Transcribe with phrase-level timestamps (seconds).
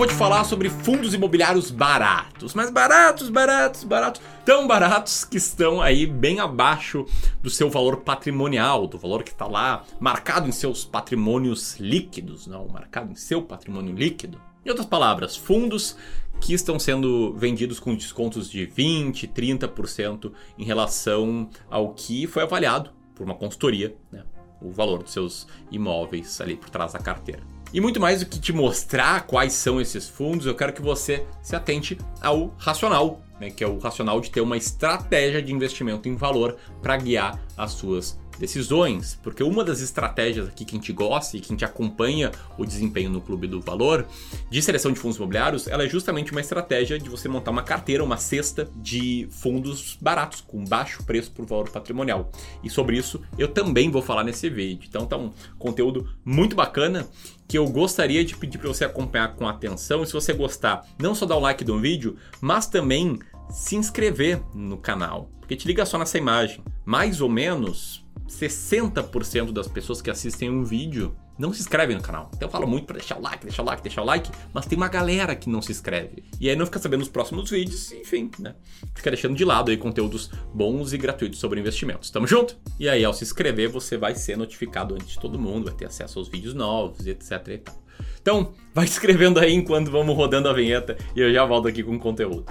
[0.00, 5.82] vou te falar sobre fundos imobiliários baratos, mas baratos, baratos, baratos, tão baratos que estão
[5.82, 7.04] aí bem abaixo
[7.42, 12.66] do seu valor patrimonial, do valor que está lá marcado em seus patrimônios líquidos, não,
[12.66, 14.40] marcado em seu patrimônio líquido.
[14.64, 15.98] Em outras palavras, fundos
[16.40, 22.90] que estão sendo vendidos com descontos de 20, 30% em relação ao que foi avaliado
[23.14, 24.24] por uma consultoria, né?
[24.62, 27.59] o valor dos seus imóveis ali por trás da carteira.
[27.72, 31.24] E muito mais do que te mostrar quais são esses fundos, eu quero que você
[31.40, 36.08] se atente ao racional, né, que é o racional de ter uma estratégia de investimento
[36.08, 40.92] em valor para guiar as suas decisões, porque uma das estratégias aqui que a gente
[40.92, 44.06] gosta e que a gente acompanha o desempenho no Clube do Valor
[44.50, 48.02] de seleção de fundos imobiliários, ela é justamente uma estratégia de você montar uma carteira,
[48.02, 52.32] uma cesta de fundos baratos, com baixo preço por valor patrimonial.
[52.64, 54.86] E sobre isso eu também vou falar nesse vídeo.
[54.88, 57.06] Então tá um conteúdo muito bacana
[57.50, 60.04] que eu gostaria de pedir para você acompanhar com atenção.
[60.04, 63.18] E se você gostar, não só dá o like do vídeo, mas também
[63.50, 65.28] se inscrever no canal.
[65.40, 66.62] Porque te liga só nessa imagem.
[66.84, 72.30] Mais ou menos 60% das pessoas que assistem um vídeo não se inscrevem no canal.
[72.34, 74.66] Então eu falo muito para deixar o like, deixar o like, deixar o like, mas
[74.66, 76.22] tem uma galera que não se inscreve.
[76.38, 78.54] E aí não fica sabendo nos próximos vídeos, enfim, né?
[78.94, 82.10] Fica deixando de lado aí conteúdos bons e gratuitos sobre investimentos.
[82.10, 82.56] Tamo junto?
[82.78, 85.86] E aí ao se inscrever, você vai ser notificado antes de todo mundo, vai ter
[85.86, 87.80] acesso aos vídeos novos, etc e tal.
[88.20, 91.82] Então, vai se inscrevendo aí enquanto vamos rodando a vinheta e eu já volto aqui
[91.82, 92.44] com o conteúdo.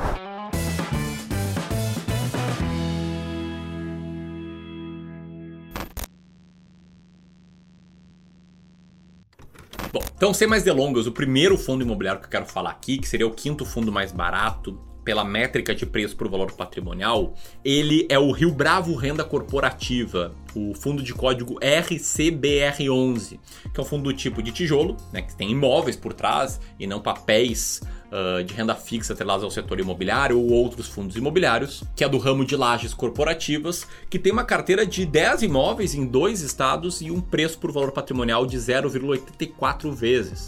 [10.20, 13.26] Então sem mais delongas, o primeiro fundo imobiliário que eu quero falar aqui, que seria
[13.26, 18.30] o quinto fundo mais barato, pela métrica de preço por valor patrimonial, ele é o
[18.30, 23.40] Rio Bravo Renda Corporativa, o fundo de código RCBR11,
[23.74, 26.86] que é um fundo do tipo de tijolo, né, que tem imóveis por trás e
[26.86, 27.82] não papéis
[28.12, 32.18] uh, de renda fixa atrelados ao setor imobiliário ou outros fundos imobiliários, que é do
[32.18, 37.12] ramo de lajes corporativas, que tem uma carteira de 10 imóveis em dois estados e
[37.12, 40.48] um preço por valor patrimonial de 0,84 vezes.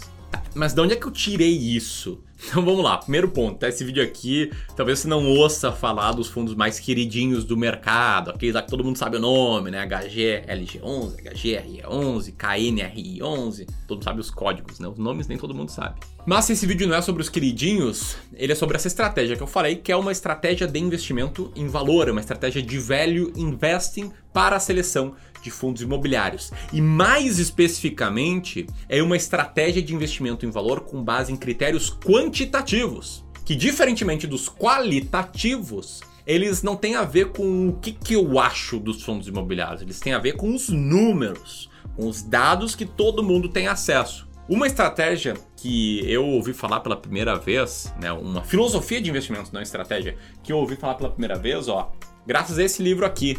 [0.54, 2.20] Mas de onde é que eu tirei isso?
[2.44, 3.68] Então vamos lá, primeiro ponto, tá?
[3.68, 8.54] Esse vídeo aqui, talvez você não ouça falar dos fundos mais queridinhos do mercado, aqueles
[8.54, 9.86] lá que todo mundo sabe o nome, né?
[9.86, 14.88] HGLG11, HGRE11, KNRI11, todo mundo sabe os códigos, né?
[14.88, 16.00] Os nomes nem todo mundo sabe.
[16.26, 19.42] Mas se esse vídeo não é sobre os queridinhos, ele é sobre essa estratégia que
[19.42, 24.12] eu falei, que é uma estratégia de investimento em valor, uma estratégia de value investing
[24.32, 26.52] para a seleção de fundos imobiliários.
[26.72, 33.24] E mais especificamente, é uma estratégia de investimento em valor com base em critérios quantitativos,
[33.44, 38.78] que diferentemente dos qualitativos, eles não têm a ver com o que, que eu acho
[38.78, 43.22] dos fundos imobiliários, eles têm a ver com os números, com os dados que todo
[43.22, 44.30] mundo tem acesso.
[44.48, 49.62] Uma estratégia que eu ouvi falar pela primeira vez, né, uma filosofia de investimentos, não
[49.62, 51.92] estratégia, que eu ouvi falar pela primeira vez, ó,
[52.26, 53.38] graças a esse livro aqui,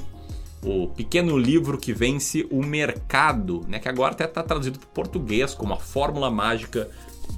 [0.64, 3.80] o pequeno livro que vence o mercado, né?
[3.80, 6.90] Que agora até está traduzido para português como a Fórmula Mágica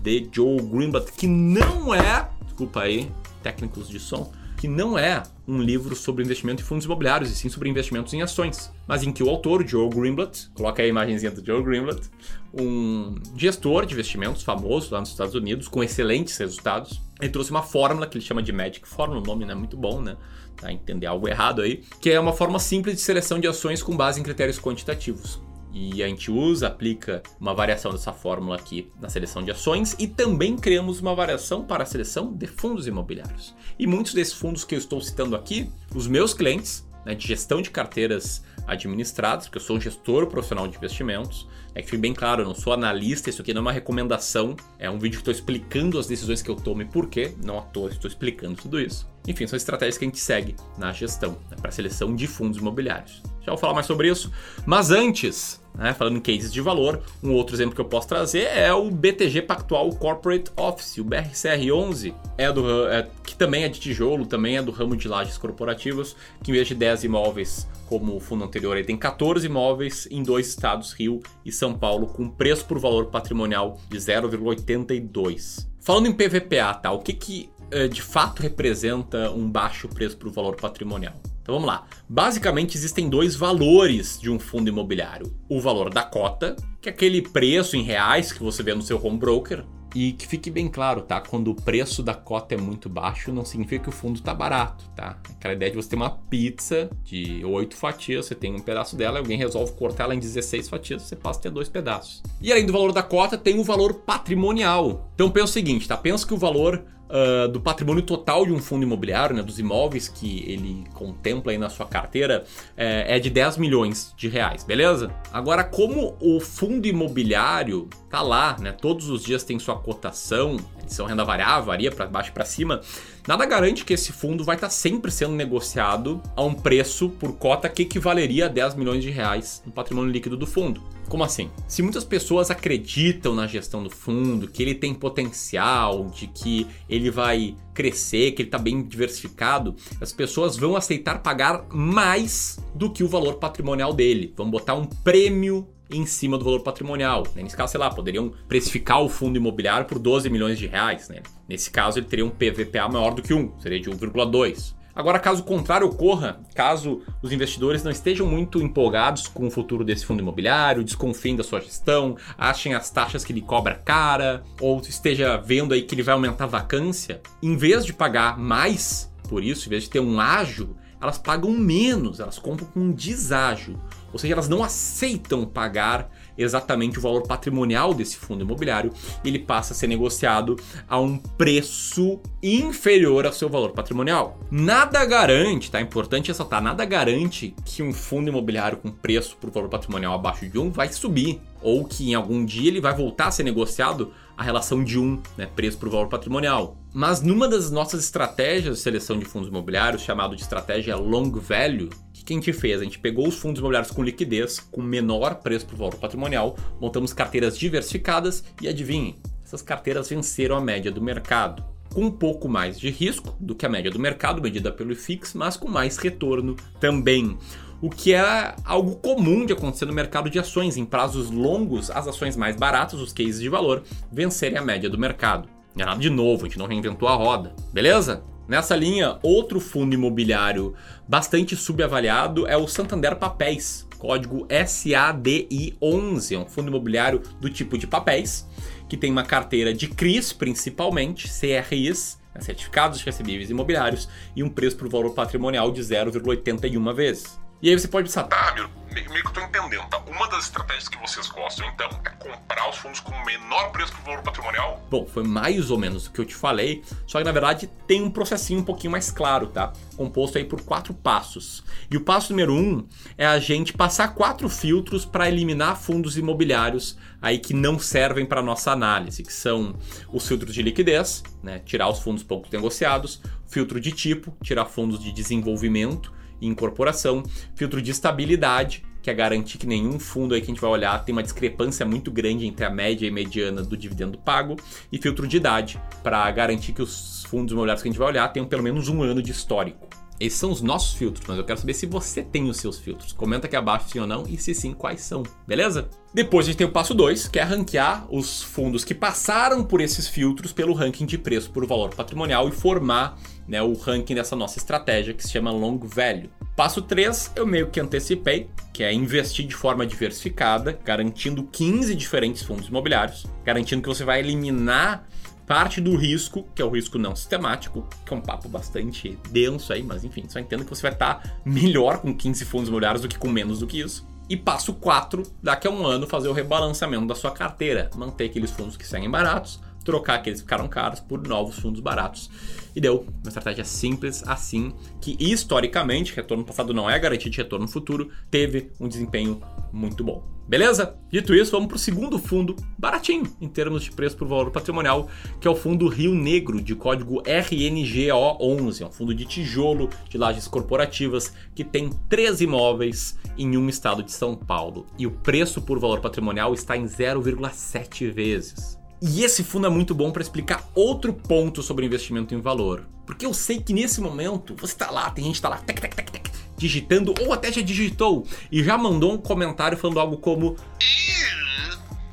[0.01, 4.31] de Joe Greenblatt, que não é, desculpa aí, técnicos de som,
[4.65, 8.23] que não é um livro sobre investimento em fundos imobiliários, e sim sobre investimentos em
[8.23, 12.09] ações, mas em que o autor, Joe Greenblatt, coloca aí a imagenzinha do Joe Greenblatt,
[12.51, 17.61] um gestor de investimentos famoso lá nos Estados Unidos, com excelentes resultados, ele trouxe uma
[17.61, 20.17] fórmula que ele chama de Magic Formula, o nome não é muito bom, né?
[20.57, 23.95] Tá, entender algo errado aí, que é uma forma simples de seleção de ações com
[23.95, 25.39] base em critérios quantitativos.
[25.77, 30.07] E a gente usa, aplica uma variação dessa fórmula aqui na seleção de ações e
[30.07, 33.53] também criamos uma variação para a seleção de fundos imobiliários.
[33.77, 37.61] E muitos desses fundos que eu estou citando aqui, os meus clientes, né, de gestão
[37.61, 42.13] de carteiras administradas, porque eu sou um gestor profissional de investimentos, é que fique bem
[42.13, 45.29] claro, eu não sou analista, isso aqui não é uma recomendação, é um vídeo que
[45.29, 48.55] estou explicando as decisões que eu tomo e por quê, não à toa estou explicando
[48.55, 49.07] tudo isso.
[49.27, 53.21] Enfim, são estratégias que a gente segue na gestão, né, para seleção de fundos imobiliários.
[53.41, 54.31] Já vou falar mais sobre isso,
[54.65, 58.43] mas antes, né, falando em cases de valor, um outro exemplo que eu posso trazer
[58.43, 63.79] é o BTG Pactual Corporate Office, o BRCR11, é do, é, que também é de
[63.79, 68.15] tijolo, também é do ramo de lajes corporativas, que em vez de 10 imóveis, como
[68.15, 72.29] o fundo anterior, ele tem 14 imóveis em dois estados, Rio e São Paulo, com
[72.29, 75.67] preço por valor patrimonial de 0,82.
[75.79, 76.91] Falando em PVPA, tá?
[76.91, 81.13] O que, que é, de fato representa um baixo preço por valor patrimonial?
[81.45, 81.85] Então vamos lá.
[82.09, 87.21] Basicamente existem dois valores de um fundo imobiliário: o valor da cota, que é aquele
[87.21, 89.63] preço em reais que você vê no seu home broker,
[89.95, 91.21] E que fique bem claro, tá?
[91.21, 94.83] Quando o preço da cota é muito baixo, não significa que o fundo tá barato,
[94.93, 95.17] tá?
[95.37, 99.19] Aquela ideia de você ter uma pizza de oito fatias, você tem um pedaço dela,
[99.19, 102.21] alguém resolve cortar ela em 16 fatias, você passa a ter dois pedaços.
[102.41, 105.09] E além do valor da cota, tem o valor patrimonial.
[105.15, 105.95] Então pensa o seguinte, tá?
[105.95, 110.07] Pensa que o valor uh, do patrimônio total de um fundo imobiliário, né, dos imóveis
[110.07, 112.43] que ele contempla aí na sua carteira,
[112.75, 115.11] é, é de 10 milhões de reais, beleza?
[115.31, 120.57] Agora, como o fundo imobiliário tá lá, né, todos os dias tem sua cotação,
[120.87, 122.81] são renda variável, varia para baixo e para cima,
[123.27, 127.33] nada garante que esse fundo vai estar tá sempre sendo negociado a um preço por
[127.37, 130.81] cota que equivaleria a 10 milhões de reais no patrimônio líquido do fundo.
[131.07, 131.51] Como assim?
[131.67, 137.11] Se muitas pessoas acreditam na gestão do fundo, que ele tem potencial, de que ele
[137.11, 143.03] vai crescer, que ele está bem diversificado, as pessoas vão aceitar pagar mais do que
[143.03, 144.33] o valor patrimonial dele.
[144.35, 147.23] Vão botar um prêmio em cima do valor patrimonial.
[147.35, 147.43] Né?
[147.43, 151.09] Nesse caso, sei lá, poderiam precificar o fundo imobiliário por 12 milhões de reais.
[151.09, 151.21] Né?
[151.47, 154.75] Nesse caso, ele teria um PVPA maior do que 1, seria de 1,2.
[154.95, 160.05] Agora, caso contrário ocorra, caso os investidores não estejam muito empolgados com o futuro desse
[160.05, 165.35] fundo imobiliário, desconfiem da sua gestão, achem as taxas que ele cobra cara, ou esteja
[165.35, 169.67] vendo aí que ele vai aumentar a vacância, em vez de pagar mais por isso,
[169.67, 173.79] em vez de ter um ágio, elas pagam menos, elas compram com um deságio.
[174.11, 178.93] Ou seja, elas não aceitam pagar exatamente o valor patrimonial desse fundo imobiliário,
[179.23, 180.57] ele passa a ser negociado
[180.87, 184.39] a um preço inferior ao seu valor patrimonial.
[184.51, 185.81] Nada garante, tá?
[185.81, 190.57] Importante ressaltar, nada garante que um fundo imobiliário com preço por valor patrimonial abaixo de
[190.57, 194.43] 1 vai subir, ou que em algum dia ele vai voltar a ser negociado a
[194.43, 196.77] relação de 1, né, preço por valor patrimonial.
[196.93, 201.89] Mas numa das nossas estratégias de seleção de fundos imobiliários, chamado de estratégia long value,
[202.25, 202.81] que a gente fez?
[202.81, 207.13] A gente pegou os fundos imobiliários com liquidez, com menor preço por valor patrimonial, montamos
[207.13, 211.63] carteiras diversificadas e adivinhem, essas carteiras venceram a média do mercado.
[211.93, 215.33] Com um pouco mais de risco do que a média do mercado, medida pelo IFIX,
[215.35, 217.37] mas com mais retorno também.
[217.81, 220.77] O que é algo comum de acontecer no mercado de ações.
[220.77, 224.97] Em prazos longos, as ações mais baratas, os cases de valor, vencerem a média do
[224.97, 225.49] mercado.
[225.75, 228.23] Não é nada de novo, a gente não reinventou a roda, beleza?
[228.47, 230.73] Nessa linha, outro fundo imobiliário
[231.07, 237.87] bastante subavaliado é o Santander Papéis, código SADI11, é um fundo imobiliário do tipo de
[237.87, 238.47] papéis,
[238.87, 244.77] que tem uma carteira de CRIs principalmente, CRIs, né, certificados recebíveis imobiliários, e um preço
[244.77, 247.44] por valor patrimonial de 0,81 vezes.
[247.65, 249.97] E aí você pode pensar, tá, meu, meio, que eu tô entendendo, tá?
[250.05, 254.01] Uma das estratégias que vocês gostam, então, é comprar os fundos com menor preço que
[254.01, 254.85] o valor patrimonial?
[254.87, 258.03] Bom, foi mais ou menos o que eu te falei, só que na verdade tem
[258.03, 259.73] um processinho um pouquinho mais claro, tá?
[259.97, 261.63] Composto aí por quatro passos.
[261.89, 266.95] E o passo número um é a gente passar quatro filtros para eliminar fundos imobiliários
[267.19, 269.75] aí que não servem para nossa análise, que são
[270.13, 271.57] os filtros de liquidez, né?
[271.65, 276.13] Tirar os fundos pouco negociados, filtro de tipo, tirar fundos de desenvolvimento
[276.47, 277.23] incorporação,
[277.55, 280.97] filtro de estabilidade, que é garantir que nenhum fundo aí que a gente vai olhar
[281.05, 284.55] tem uma discrepância muito grande entre a média e mediana do dividendo pago,
[284.91, 288.27] e filtro de idade, para garantir que os fundos imobiliários que a gente vai olhar
[288.29, 289.87] tenham pelo menos um ano de histórico.
[290.19, 293.11] Esses são os nossos filtros, mas eu quero saber se você tem os seus filtros.
[293.11, 295.89] Comenta aqui abaixo sim ou não e se sim, quais são, beleza?
[296.13, 299.81] Depois a gente tem o passo 2, que é ranquear os fundos que passaram por
[299.81, 304.35] esses filtros pelo ranking de preço por valor patrimonial e formar né, o ranking dessa
[304.35, 306.29] nossa estratégia que se chama Long Value.
[306.55, 312.43] Passo 3, eu meio que antecipei, que é investir de forma diversificada, garantindo 15 diferentes
[312.43, 315.05] fundos imobiliários, garantindo que você vai eliminar
[315.45, 319.71] parte do risco, que é o risco não sistemático, que é um papo bastante denso
[319.71, 323.07] aí, mas enfim, só entenda que você vai estar melhor com 15 fundos imobiliários do
[323.07, 324.07] que com menos do que isso.
[324.27, 328.49] E passo 4, daqui a um ano, fazer o rebalanceamento da sua carteira, manter aqueles
[328.49, 332.29] fundos que seguem baratos, trocar aqueles que ficaram caros por novos fundos baratos.
[332.75, 337.67] E deu uma estratégia simples assim, que historicamente, retorno passado não é garantia de retorno
[337.67, 339.39] futuro, teve um desempenho
[339.71, 340.35] muito bom.
[340.47, 340.95] Beleza?
[341.09, 345.09] Dito isso, vamos para o segundo fundo, baratinho em termos de preço por valor patrimonial,
[345.41, 348.81] que é o fundo Rio Negro, de código RNGO11.
[348.81, 354.03] É um fundo de tijolo de lajes corporativas que tem três imóveis em um estado
[354.03, 354.85] de São Paulo.
[354.99, 358.77] E o preço por valor patrimonial está em 0,7 vezes.
[359.07, 362.87] E esse fundo é muito bom para explicar outro ponto sobre investimento em valor.
[363.05, 365.79] Porque eu sei que nesse momento você está lá, tem gente que está lá, tec,
[365.79, 370.17] tec, tec, tec, digitando, ou até já digitou e já mandou um comentário falando algo
[370.17, 370.55] como: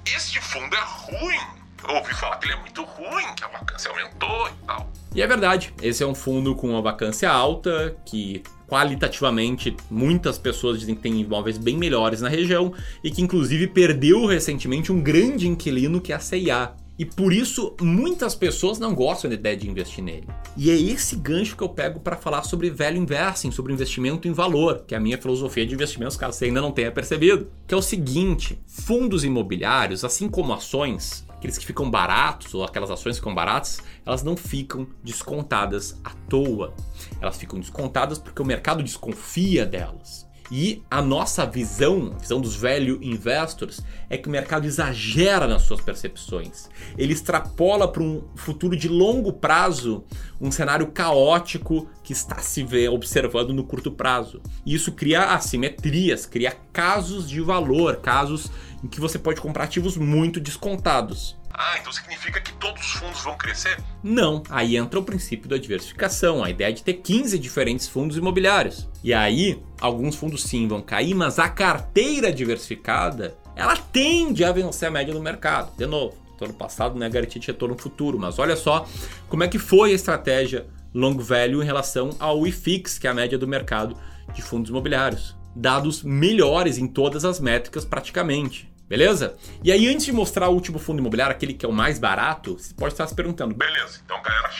[0.04, 1.40] Este fundo é ruim.
[1.88, 4.92] Eu ouvi falar que ele é muito ruim, que a vacância aumentou e tal.
[5.14, 10.78] E é verdade, esse é um fundo com uma vacância alta, que qualitativamente muitas pessoas
[10.78, 15.49] dizem que tem imóveis bem melhores na região e que inclusive perdeu recentemente um grande
[15.49, 16.81] inquilino que é a CIA.
[16.99, 20.28] E por isso muitas pessoas não gostam da ideia de investir nele.
[20.56, 24.32] E é esse gancho que eu pego para falar sobre value investing, sobre investimento em
[24.32, 27.50] valor, que é a minha filosofia de investimentos, caso você ainda não tenha percebido.
[27.66, 32.90] Que é o seguinte: fundos imobiliários, assim como ações, aqueles que ficam baratos ou aquelas
[32.90, 36.75] ações que ficam baratas, elas não ficam descontadas à toa.
[37.20, 40.30] Elas ficam descontadas porque o mercado desconfia delas.
[40.50, 43.80] E a nossa visão, a visão dos velho investors,
[44.11, 46.68] é que o mercado exagera nas suas percepções.
[46.99, 50.04] Ele extrapola para um futuro de longo prazo
[50.40, 54.42] um cenário caótico que está se observando no curto prazo.
[54.66, 58.50] E isso cria assimetrias, cria casos de valor, casos
[58.82, 61.37] em que você pode comprar ativos muito descontados.
[61.54, 63.78] Ah, então significa que todos os fundos vão crescer?
[64.02, 68.88] Não, aí entra o princípio da diversificação, a ideia de ter 15 diferentes fundos imobiliários.
[69.04, 74.88] E aí, alguns fundos sim vão cair, mas a carteira diversificada, ela tende a vencer
[74.88, 75.76] a média do mercado.
[75.76, 78.87] De novo, todo passado não é garantido de retorno futuro, mas olha só
[79.28, 83.14] como é que foi a estratégia long value em relação ao IFIX, que é a
[83.14, 83.97] média do mercado
[84.35, 85.37] de fundos imobiliários.
[85.54, 88.71] Dados melhores em todas as métricas praticamente.
[88.92, 89.37] Beleza?
[89.64, 92.58] E aí, antes de mostrar o último fundo imobiliário, aquele que é o mais barato,
[92.58, 94.50] você pode estar se perguntando: beleza, então galera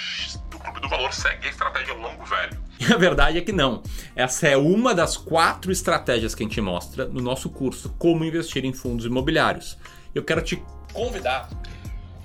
[0.51, 2.59] do Clube do Valor segue a estratégia longo velho.
[2.81, 3.83] E a verdade é que não.
[4.17, 8.65] Essa é uma das quatro estratégias que a gente mostra no nosso curso Como Investir
[8.65, 9.77] em Fundos Imobiliários.
[10.15, 11.51] Eu quero te convidar.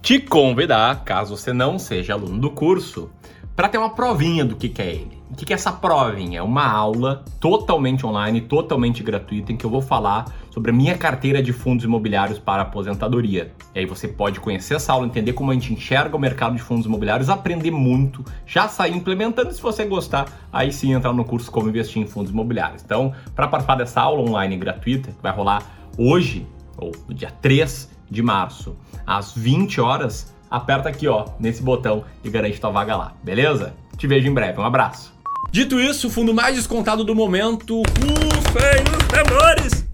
[0.01, 3.11] Te convidar, caso você não seja aluno do curso,
[3.53, 5.16] para ter uma provinha do que, que é ele.
[5.29, 6.39] O que, é essa provinha?
[6.39, 10.97] É uma aula totalmente online, totalmente gratuita, em que eu vou falar sobre a minha
[10.97, 13.51] carteira de fundos imobiliários para aposentadoria.
[13.75, 16.61] E aí você pode conhecer essa aula, entender como a gente enxerga o mercado de
[16.61, 19.51] fundos imobiliários, aprender muito, já sair implementando.
[19.51, 22.81] Se você gostar, aí sim entrar no curso Como Investir em Fundos Imobiliários.
[22.81, 25.61] Então, para participar dessa aula online gratuita, que vai rolar
[25.97, 32.05] hoje, ou no dia 3 de março, às 20 horas, aperta aqui, ó, nesse botão
[32.23, 33.73] e garante tua vaga lá, beleza?
[33.97, 35.16] Te vejo em breve, um abraço.
[35.51, 39.85] Dito isso, o fundo mais descontado do momento, rufem os tambores!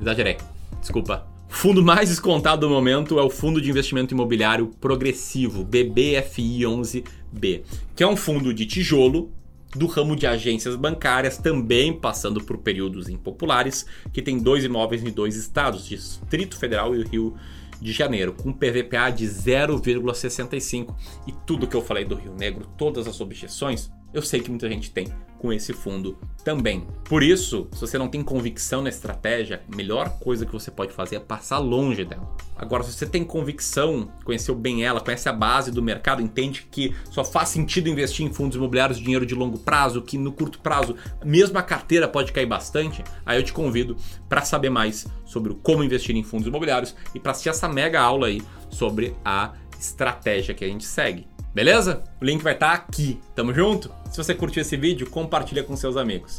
[0.00, 0.36] Exagerei,
[0.80, 1.26] desculpa.
[1.48, 7.62] O fundo mais descontado do momento é o Fundo de Investimento Imobiliário Progressivo, BBFI11B,
[7.94, 9.32] que é um fundo de tijolo
[9.74, 15.10] do ramo de agências bancárias, também passando por períodos impopulares, que tem dois imóveis em
[15.10, 17.36] dois estados, Distrito Federal e Rio
[17.80, 20.94] de janeiro, com PVPA de 0,65.
[21.26, 24.66] E tudo que eu falei do Rio Negro, todas as objeções, eu sei que muita
[24.66, 25.08] gente tem
[25.38, 26.86] com esse fundo também.
[27.04, 30.90] Por isso, se você não tem convicção na estratégia, a melhor coisa que você pode
[30.90, 32.34] fazer é passar longe dela.
[32.56, 36.96] Agora, se você tem convicção, conheceu bem ela, conhece a base do mercado, entende que
[37.10, 40.96] só faz sentido investir em fundos imobiliários dinheiro de longo prazo, que no curto prazo
[41.22, 43.98] mesmo a carteira pode cair bastante, aí eu te convido
[44.30, 48.28] para saber mais sobre como investir em fundos imobiliários e para assistir essa mega aula
[48.28, 51.35] aí sobre a estratégia que a gente segue.
[51.56, 52.04] Beleza?
[52.20, 53.18] O link vai estar tá aqui.
[53.34, 53.90] Tamo junto?
[54.10, 56.36] Se você curtiu esse vídeo, compartilha com seus amigos.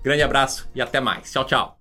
[0.00, 1.32] Grande abraço e até mais.
[1.32, 1.79] Tchau, tchau.